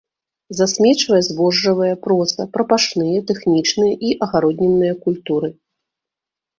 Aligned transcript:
Засмечвае 0.59 1.19
збожжавыя, 1.27 1.93
проса, 2.07 2.41
прапашныя, 2.57 3.19
тэхнічныя 3.31 3.93
і 4.09 4.19
агароднінныя 4.25 4.93
культуры. 5.09 5.57